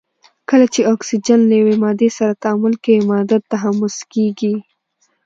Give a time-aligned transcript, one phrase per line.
[0.49, 4.55] کله چې اکسیجن له یوې مادې سره تعامل کوي ماده تحمض کیږي.